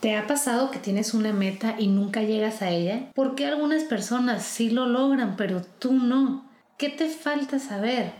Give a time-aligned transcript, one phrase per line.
[0.00, 3.10] ¿Te ha pasado que tienes una meta y nunca llegas a ella?
[3.14, 6.48] ¿Por qué algunas personas sí lo logran, pero tú no?
[6.76, 8.12] ¿Qué te falta saber?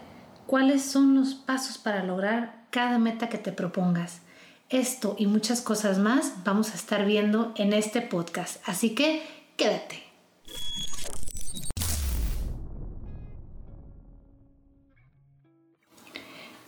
[0.48, 4.22] ¿Cuáles son los pasos para lograr cada meta que te propongas?
[4.70, 9.22] Esto y muchas cosas más vamos a estar viendo en este podcast, así que
[9.56, 10.07] quédate.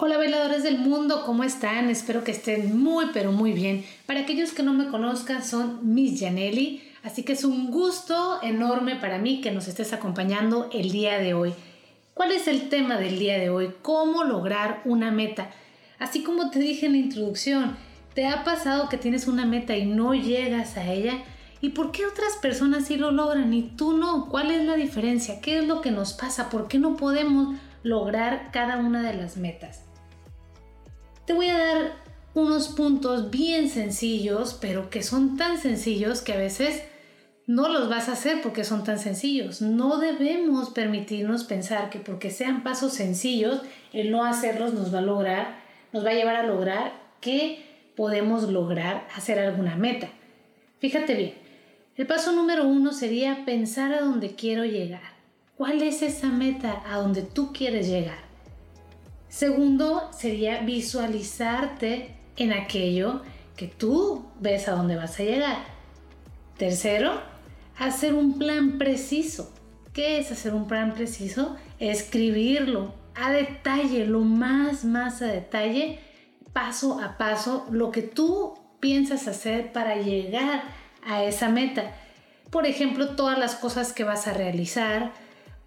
[0.02, 1.90] Hola bailadores del mundo, ¿cómo están?
[1.90, 3.84] Espero que estén muy pero muy bien.
[4.06, 8.96] Para aquellos que no me conozcan, son Miss Janelli, así que es un gusto enorme
[8.96, 11.52] para mí que nos estés acompañando el día de hoy.
[12.14, 13.72] ¿Cuál es el tema del día de hoy?
[13.82, 15.50] ¿Cómo lograr una meta?
[15.98, 17.76] Así como te dije en la introducción,
[18.14, 21.18] ¿te ha pasado que tienes una meta y no llegas a ella?
[21.60, 24.30] ¿Y por qué otras personas sí lo logran y tú no?
[24.30, 25.42] ¿Cuál es la diferencia?
[25.42, 26.48] ¿Qué es lo que nos pasa?
[26.48, 29.89] ¿Por qué no podemos lograr cada una de las metas?
[31.30, 31.92] Te voy a dar
[32.34, 36.82] unos puntos bien sencillos, pero que son tan sencillos que a veces
[37.46, 39.62] no los vas a hacer porque son tan sencillos.
[39.62, 45.02] No debemos permitirnos pensar que porque sean pasos sencillos, el no hacerlos nos va a
[45.02, 45.60] lograr,
[45.92, 50.08] nos va a llevar a lograr que podemos lograr hacer alguna meta.
[50.80, 51.34] Fíjate bien,
[51.94, 55.12] el paso número uno sería pensar a dónde quiero llegar.
[55.56, 58.29] ¿Cuál es esa meta a donde tú quieres llegar?
[59.30, 63.22] Segundo sería visualizarte en aquello
[63.56, 65.58] que tú ves a dónde vas a llegar.
[66.58, 67.12] Tercero,
[67.78, 69.54] hacer un plan preciso.
[69.92, 71.56] ¿Qué es hacer un plan preciso?
[71.78, 76.00] Escribirlo a detalle, lo más, más a detalle,
[76.52, 80.64] paso a paso, lo que tú piensas hacer para llegar
[81.06, 81.94] a esa meta.
[82.50, 85.12] Por ejemplo, todas las cosas que vas a realizar,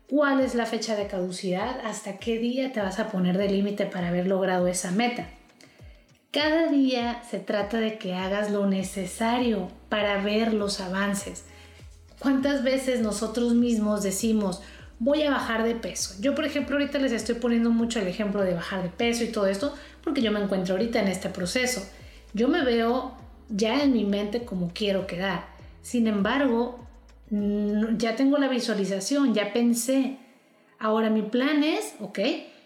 [0.09, 3.85] cuál es la fecha de caducidad, hasta qué día te vas a poner de límite
[3.85, 5.27] para haber logrado esa meta.
[6.31, 11.45] Cada día se trata de que hagas lo necesario para ver los avances.
[12.19, 14.61] ¿Cuántas veces nosotros mismos decimos,
[14.97, 16.15] voy a bajar de peso?
[16.21, 19.27] Yo, por ejemplo, ahorita les estoy poniendo mucho el ejemplo de bajar de peso y
[19.27, 21.87] todo esto, porque yo me encuentro ahorita en este proceso.
[22.33, 23.15] Yo me veo
[23.49, 25.45] ya en mi mente como quiero quedar.
[25.81, 26.83] Sin embargo,
[27.97, 30.17] ya tengo la visualización, ya pensé.
[30.79, 32.19] Ahora mi plan es, ok,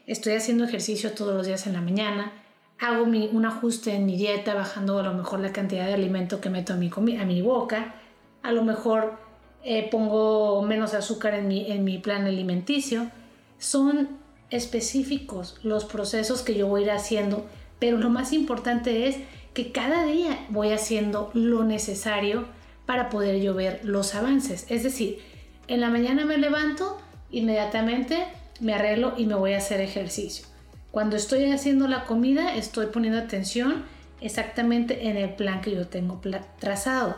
[0.08, 2.34] estoy haciendo ejercicio todos los días en la mañana,
[2.80, 6.50] hago un ajuste en mi dieta, bajando a lo mejor la cantidad de alimento que
[6.50, 7.96] meto a mi, a mi boca,
[8.44, 9.18] a lo mejor
[9.64, 13.10] eh, pongo menos azúcar en mi, en mi plan alimenticio.
[13.58, 14.10] Son
[14.50, 17.46] específicos los procesos que yo voy a ir haciendo,
[17.80, 19.18] pero lo más importante es
[19.54, 22.46] que cada día voy haciendo lo necesario
[22.88, 24.66] para poder yo ver los avances.
[24.70, 25.20] Es decir,
[25.68, 26.98] en la mañana me levanto,
[27.30, 28.26] inmediatamente
[28.60, 30.48] me arreglo y me voy a hacer ejercicio.
[30.90, 33.84] Cuando estoy haciendo la comida, estoy poniendo atención
[34.22, 36.20] exactamente en el plan que yo tengo
[36.60, 37.18] trazado.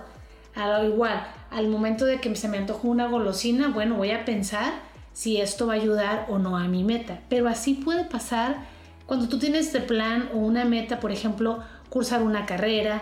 [0.55, 4.73] Al igual, al momento de que se me antoja una golosina, bueno, voy a pensar
[5.13, 7.19] si esto va a ayudar o no a mi meta.
[7.29, 8.57] Pero así puede pasar
[9.05, 13.01] cuando tú tienes este plan o una meta, por ejemplo, cursar una carrera,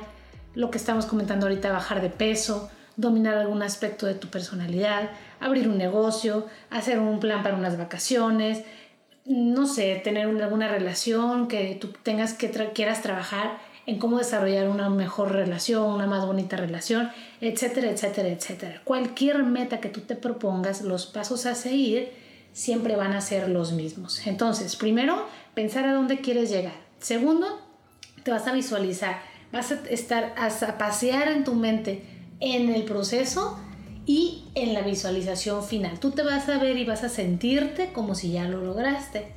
[0.58, 5.70] lo que estamos comentando ahorita, bajar de peso, dominar algún aspecto de tu personalidad, abrir
[5.70, 8.64] un negocio, hacer un plan para unas vacaciones,
[9.24, 14.90] no sé, tener alguna relación que tú tengas que quieras trabajar en cómo desarrollar una
[14.90, 18.82] mejor relación, una más bonita relación, etcétera, etcétera, etcétera.
[18.84, 22.12] Cualquier meta que tú te propongas, los pasos a seguir
[22.52, 24.26] siempre van a ser los mismos.
[24.26, 26.74] Entonces, primero, pensar a dónde quieres llegar.
[27.00, 27.62] Segundo,
[28.24, 32.04] te vas a visualizar vas a estar a pasear en tu mente
[32.40, 33.58] en el proceso
[34.06, 36.00] y en la visualización final.
[36.00, 39.28] Tú te vas a ver y vas a sentirte como si ya lo lograste.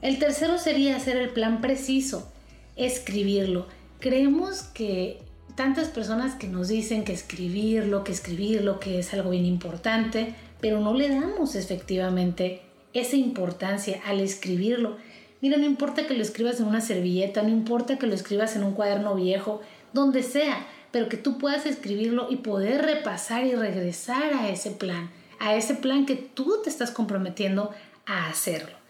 [0.00, 2.30] El tercero sería hacer el plan preciso,
[2.76, 3.66] escribirlo.
[3.98, 5.20] Creemos que
[5.54, 10.80] tantas personas que nos dicen que escribirlo, que escribirlo, que es algo bien importante, pero
[10.80, 12.62] no le damos efectivamente
[12.94, 14.96] esa importancia al escribirlo.
[15.40, 18.64] Mira, no importa que lo escribas en una servilleta, no importa que lo escribas en
[18.64, 19.62] un cuaderno viejo,
[19.92, 25.10] donde sea, pero que tú puedas escribirlo y poder repasar y regresar a ese plan,
[25.38, 27.70] a ese plan que tú te estás comprometiendo
[28.06, 28.80] a hacerlo.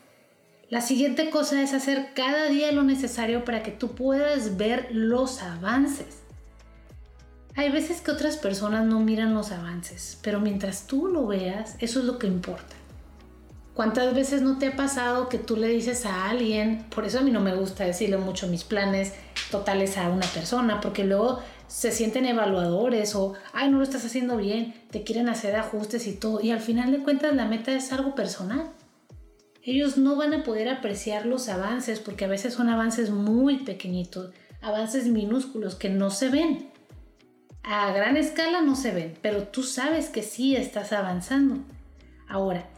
[0.71, 5.43] La siguiente cosa es hacer cada día lo necesario para que tú puedas ver los
[5.43, 6.21] avances.
[7.57, 11.99] Hay veces que otras personas no miran los avances, pero mientras tú lo veas, eso
[11.99, 12.77] es lo que importa.
[13.81, 17.23] ¿Cuántas veces no te ha pasado que tú le dices a alguien, por eso a
[17.23, 19.15] mí no me gusta decirle mucho mis planes
[19.51, 24.37] totales a una persona, porque luego se sienten evaluadores o, ay, no lo estás haciendo
[24.37, 27.91] bien, te quieren hacer ajustes y todo, y al final de cuentas la meta es
[27.91, 28.71] algo personal.
[29.63, 34.35] Ellos no van a poder apreciar los avances porque a veces son avances muy pequeñitos,
[34.61, 36.69] avances minúsculos que no se ven.
[37.63, 41.65] A gran escala no se ven, pero tú sabes que sí estás avanzando.
[42.29, 42.69] Ahora,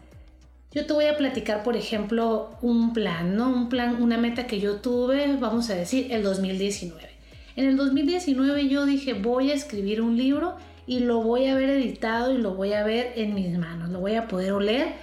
[0.75, 3.51] yo te voy a platicar, por ejemplo, un plan, ¿no?
[3.51, 7.11] Un plan, una meta que yo tuve, vamos a decir, el 2019.
[7.57, 11.69] En el 2019 yo dije, voy a escribir un libro y lo voy a ver
[11.69, 14.95] editado y lo voy a ver en mis manos, lo voy a poder oler.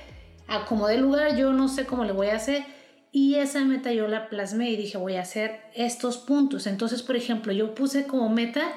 [0.47, 2.63] A como de lugar, yo no sé cómo le voy a hacer.
[3.11, 6.65] Y esa meta yo la plasmé y dije, voy a hacer estos puntos.
[6.65, 8.71] Entonces, por ejemplo, yo puse como meta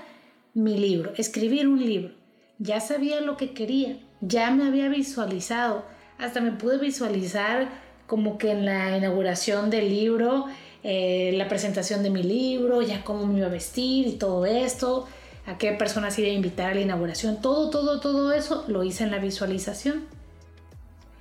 [0.52, 2.14] mi libro, escribir un libro.
[2.58, 5.84] Ya sabía lo que quería, ya me había visualizado
[6.22, 7.68] hasta me pude visualizar
[8.06, 10.46] como que en la inauguración del libro,
[10.84, 15.06] eh, la presentación de mi libro, ya cómo me iba a vestir y todo esto,
[15.46, 19.04] a qué personas iba a invitar a la inauguración, todo, todo, todo eso lo hice
[19.04, 20.04] en la visualización.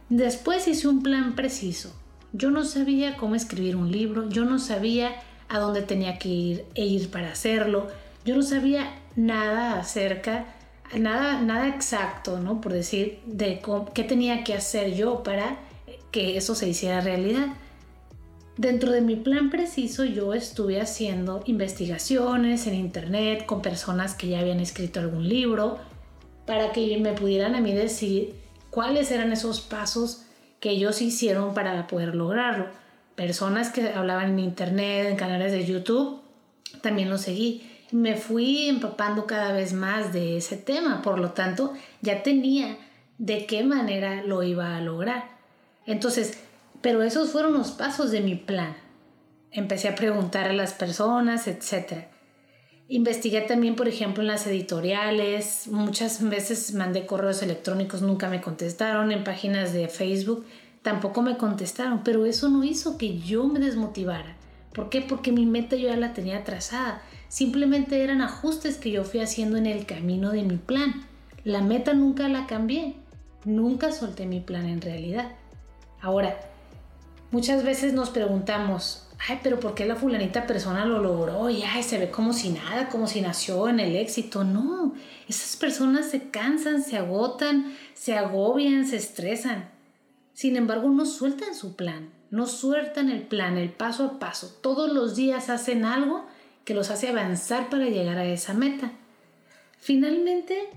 [0.09, 1.93] Después hice un plan preciso.
[2.33, 5.15] Yo no sabía cómo escribir un libro, yo no sabía
[5.49, 7.87] a dónde tenía que ir e ir para hacerlo,
[8.23, 10.45] yo no sabía nada acerca
[10.97, 12.61] nada, nada exacto, ¿no?
[12.61, 13.61] Por decir, de
[13.93, 15.57] qué tenía que hacer yo para
[16.11, 17.47] que eso se hiciera realidad.
[18.57, 24.39] Dentro de mi plan preciso yo estuve haciendo investigaciones en internet con personas que ya
[24.39, 25.79] habían escrito algún libro
[26.45, 28.35] para que me pudieran a mí decir
[28.69, 30.25] cuáles eran esos pasos
[30.59, 32.67] que ellos hicieron para poder lograrlo.
[33.15, 36.21] Personas que hablaban en internet, en canales de YouTube,
[36.81, 41.73] también lo seguí me fui empapando cada vez más de ese tema, por lo tanto
[42.01, 42.77] ya tenía
[43.17, 45.29] de qué manera lo iba a lograr.
[45.85, 46.39] Entonces,
[46.81, 48.75] pero esos fueron los pasos de mi plan.
[49.51, 52.05] Empecé a preguntar a las personas, etc.
[52.87, 55.67] Investigué también, por ejemplo, en las editoriales.
[55.67, 59.11] Muchas veces mandé correos electrónicos, nunca me contestaron.
[59.11, 60.45] En páginas de Facebook
[60.81, 62.03] tampoco me contestaron.
[62.03, 64.35] Pero eso no hizo que yo me desmotivara.
[64.73, 65.01] ¿Por qué?
[65.01, 67.01] Porque mi meta yo ya la tenía trazada.
[67.27, 71.05] Simplemente eran ajustes que yo fui haciendo en el camino de mi plan.
[71.43, 72.95] La meta nunca la cambié.
[73.43, 75.31] Nunca solté mi plan en realidad.
[75.99, 76.39] Ahora,
[77.31, 81.49] muchas veces nos preguntamos, ay, pero ¿por qué la fulanita persona lo logró?
[81.49, 84.43] Y ay, se ve como si nada, como si nació en el éxito.
[84.43, 84.93] No,
[85.27, 89.69] esas personas se cansan, se agotan, se agobian, se estresan.
[90.33, 94.57] Sin embargo, no sueltan su plan, no sueltan el plan, el paso a paso.
[94.61, 96.25] Todos los días hacen algo
[96.63, 98.93] que los hace avanzar para llegar a esa meta.
[99.77, 100.69] Finalmente,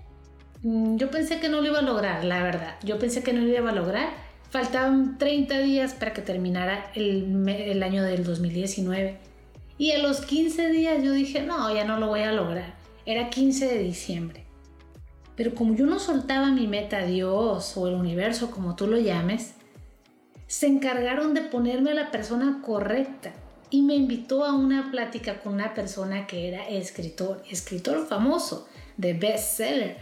[0.62, 2.74] mm, yo pensé que no lo iba a lograr, la verdad.
[2.82, 4.08] Yo pensé que no lo iba a lograr.
[4.50, 9.18] Faltaban 30 días para que terminara el, el año del 2019.
[9.78, 12.74] Y a los 15 días yo dije, no, ya no lo voy a lograr.
[13.06, 14.44] Era 15 de diciembre.
[15.36, 18.98] Pero como yo no soltaba mi meta a Dios o el universo, como tú lo
[18.98, 19.54] llames,
[20.46, 23.32] se encargaron de ponerme a la persona correcta
[23.70, 29.14] y me invitó a una plática con una persona que era escritor, escritor famoso de
[29.14, 29.96] bestseller.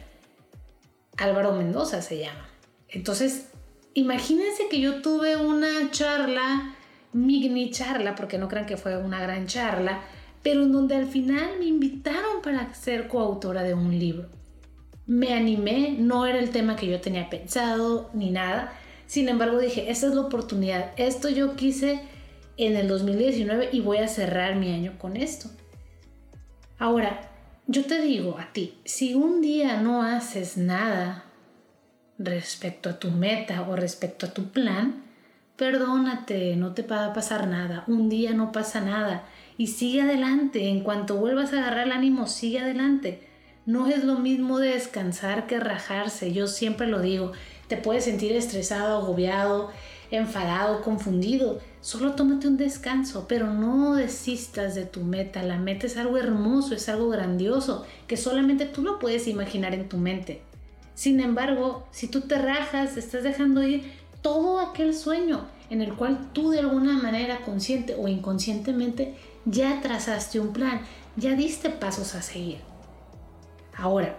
[1.16, 2.48] Álvaro Mendoza se llama.
[2.88, 3.48] Entonces,
[3.94, 6.74] imagínense que yo tuve una charla,
[7.12, 10.02] mini charla, porque no crean que fue una gran charla,
[10.42, 14.28] pero en donde al final me invitaron para ser coautora de un libro.
[15.06, 18.72] Me animé, no era el tema que yo tenía pensado ni nada.
[19.12, 20.92] Sin embargo, dije, esta es la oportunidad.
[20.96, 22.00] Esto yo quise
[22.56, 25.50] en el 2019 y voy a cerrar mi año con esto.
[26.78, 27.20] Ahora,
[27.66, 31.24] yo te digo a ti, si un día no haces nada
[32.16, 35.04] respecto a tu meta o respecto a tu plan,
[35.56, 39.26] perdónate, no te va a pasar nada, un día no pasa nada
[39.58, 43.28] y sigue adelante, en cuanto vuelvas a agarrar el ánimo, sigue adelante.
[43.66, 47.32] No es lo mismo descansar que rajarse, yo siempre lo digo,
[47.72, 49.70] te puedes sentir estresado, agobiado,
[50.10, 55.42] enfadado, confundido, Solo tómate un descanso, pero no desistas de tu meta.
[55.42, 59.88] La meta es algo hermoso, es algo grandioso, que solamente tú lo puedes imaginar en
[59.88, 60.42] tu mente.
[60.94, 63.90] Sin embargo, si tú te rajas, estás dejando ir
[64.22, 70.38] todo aquel sueño en el cual tú de alguna manera consciente o inconscientemente ya trazaste
[70.38, 70.82] un plan,
[71.16, 72.58] ya diste pasos a seguir.
[73.76, 74.16] Ahora,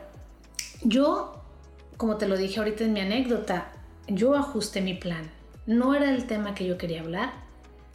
[0.84, 1.43] yo,
[1.98, 3.72] como te lo dije ahorita en mi anécdota,
[4.08, 5.30] yo ajusté mi plan.
[5.66, 7.32] No era el tema que yo quería hablar,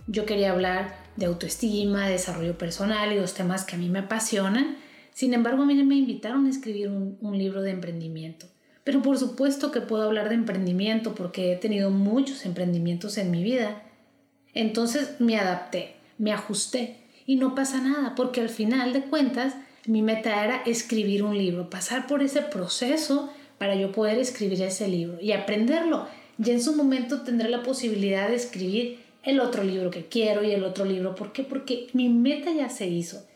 [0.07, 4.77] yo quería hablar de autoestima, desarrollo personal y los temas que a mí me apasionan.
[5.13, 8.47] Sin embargo, a mí me invitaron a escribir un, un libro de emprendimiento.
[8.85, 13.43] Pero por supuesto que puedo hablar de emprendimiento porque he tenido muchos emprendimientos en mi
[13.43, 13.83] vida.
[14.55, 19.55] Entonces me adapté, me ajusté y no pasa nada porque al final de cuentas
[19.87, 24.89] mi meta era escribir un libro, pasar por ese proceso para yo poder escribir ese
[24.89, 26.07] libro y aprenderlo.
[26.39, 30.53] Ya en su momento tendré la posibilidad de escribir el otro libro que quiero y
[30.53, 31.15] el otro libro.
[31.15, 31.43] ¿Por qué?
[31.43, 33.27] Porque mi meta ya se hizo.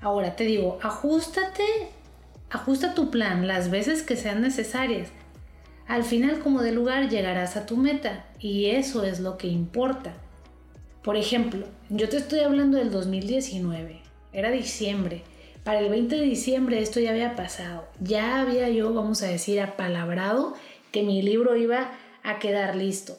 [0.00, 1.62] Ahora te digo, ajustate
[2.48, 5.08] Ajusta tu plan las veces que sean necesarias.
[5.88, 10.14] Al final, como de lugar, llegarás a tu meta y eso es lo que importa.
[11.02, 14.00] Por ejemplo, yo te estoy hablando del 2019,
[14.32, 15.22] era diciembre.
[15.66, 17.88] Para el 20 de diciembre esto ya había pasado.
[18.00, 20.54] Ya había yo, vamos a decir, apalabrado
[20.92, 21.90] que mi libro iba
[22.22, 23.18] a quedar listo.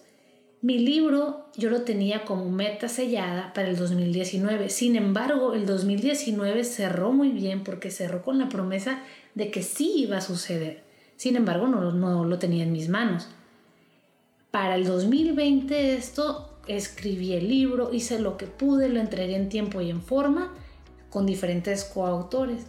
[0.62, 4.70] Mi libro yo lo tenía como meta sellada para el 2019.
[4.70, 9.04] Sin embargo, el 2019 cerró muy bien porque cerró con la promesa
[9.36, 10.84] de que sí iba a suceder.
[11.18, 13.28] Sin embargo, no, no lo tenía en mis manos.
[14.52, 19.82] Para el 2020 esto, escribí el libro, hice lo que pude, lo entregué en tiempo
[19.82, 20.54] y en forma
[21.10, 22.66] con diferentes coautores.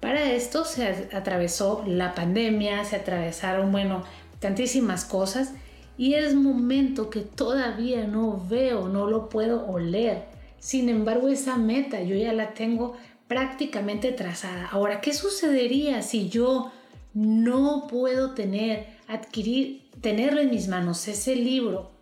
[0.00, 4.02] Para esto se atravesó la pandemia, se atravesaron, bueno,
[4.38, 5.52] tantísimas cosas
[5.96, 10.24] y es momento que todavía no veo, no lo puedo oler.
[10.58, 12.96] Sin embargo, esa meta yo ya la tengo
[13.28, 14.68] prácticamente trazada.
[14.70, 16.72] Ahora, ¿qué sucedería si yo
[17.14, 21.92] no puedo tener, adquirir, tenerlo en mis manos, ese libro,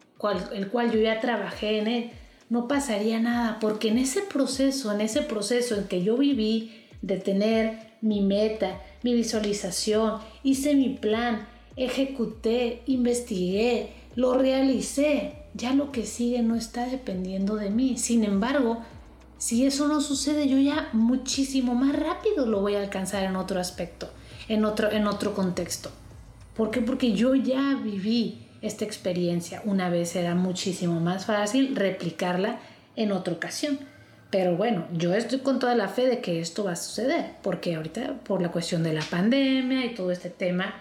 [0.53, 2.11] el cual yo ya trabajé en él?
[2.53, 7.17] No pasaría nada, porque en ese proceso, en ese proceso en que yo viví de
[7.17, 15.33] tener mi meta, mi visualización, hice mi plan, ejecuté, investigué, lo realicé.
[15.55, 17.97] Ya lo que sigue no está dependiendo de mí.
[17.97, 18.83] Sin embargo,
[19.39, 23.61] si eso no sucede, yo ya muchísimo más rápido lo voy a alcanzar en otro
[23.61, 24.11] aspecto,
[24.49, 25.91] en otro, en otro contexto.
[26.55, 26.83] ¿Por qué?
[26.83, 29.61] Porque yo ya viví esta experiencia.
[29.65, 32.61] Una vez era muchísimo más fácil replicarla
[32.97, 33.79] en otra ocasión.
[34.31, 37.75] Pero bueno, yo estoy con toda la fe de que esto va a suceder, porque
[37.75, 40.75] ahorita por la cuestión de la pandemia y todo este tema,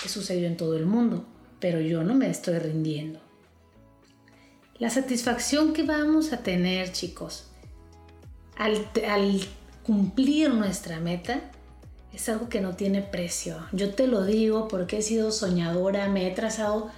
[0.00, 1.26] que sucedió en todo el mundo,
[1.60, 3.20] pero yo no me estoy rindiendo.
[4.78, 7.50] La satisfacción que vamos a tener, chicos,
[8.56, 9.40] al, al
[9.82, 11.42] cumplir nuestra meta,
[12.14, 13.58] es algo que no tiene precio.
[13.72, 16.90] Yo te lo digo porque he sido soñadora, me he trazado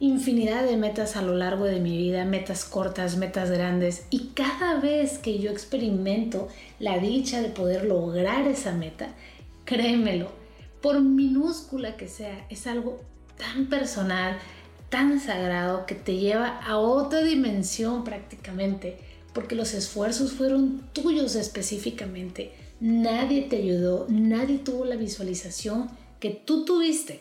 [0.00, 4.80] infinidad de metas a lo largo de mi vida, metas cortas, metas grandes, y cada
[4.80, 9.14] vez que yo experimento la dicha de poder lograr esa meta,
[9.66, 10.32] créemelo,
[10.80, 13.00] por minúscula que sea, es algo
[13.36, 14.38] tan personal,
[14.88, 18.96] tan sagrado que te lleva a otra dimensión prácticamente,
[19.34, 22.52] porque los esfuerzos fueron tuyos específicamente.
[22.80, 27.20] Nadie te ayudó, nadie tuvo la visualización que tú tuviste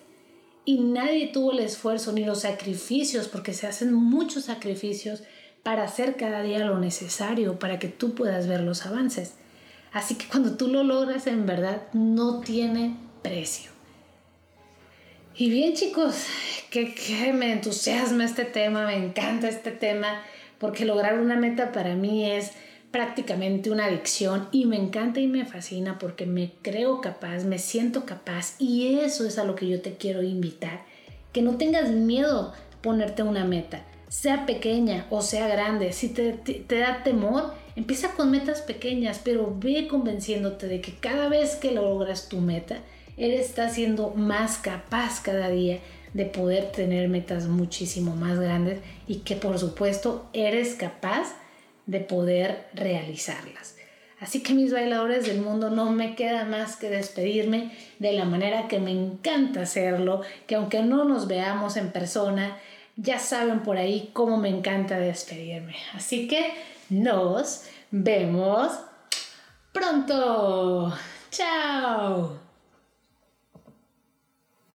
[0.66, 5.24] y nadie tuvo el esfuerzo ni los sacrificios, porque se hacen muchos sacrificios
[5.64, 9.34] para hacer cada día lo necesario para que tú puedas ver los avances.
[9.92, 13.72] Así que cuando tú lo logras en verdad no tiene precio.
[15.36, 16.26] Y bien chicos,
[16.70, 16.94] que,
[17.34, 20.22] me entusiasma este tema, me encanta este tema,
[20.58, 22.52] porque lograr una meta para mí es
[22.92, 28.06] prácticamente una adicción y me encanta y me fascina porque me creo capaz, me siento
[28.06, 30.84] capaz y eso es a lo que yo te quiero invitar.
[31.32, 35.94] Que no tengas miedo ponerte una meta, sea pequeña o sea grande.
[35.94, 41.30] Si te, te da temor, empieza con metas pequeñas, pero ve convenciéndote de que cada
[41.30, 42.78] vez que logras tu meta,
[43.18, 45.80] él está siendo más capaz cada día
[46.14, 51.36] de poder tener metas muchísimo más grandes y que por supuesto eres capaz
[51.90, 53.76] de poder realizarlas.
[54.20, 58.68] Así que mis bailadores del mundo no me queda más que despedirme de la manera
[58.68, 62.58] que me encanta hacerlo, que aunque no nos veamos en persona,
[62.96, 65.76] ya saben por ahí cómo me encanta despedirme.
[65.94, 66.54] Así que
[66.90, 68.74] nos vemos
[69.72, 70.94] pronto.
[71.32, 72.49] Chao.